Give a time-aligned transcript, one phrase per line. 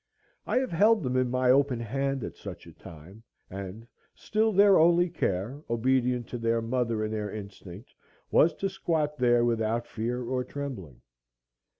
[0.47, 3.85] I have held them in my open hand at such a time, and
[4.15, 7.93] still their only care, obedient to their mother and their instinct,
[8.31, 11.03] was to squat there without fear or trembling.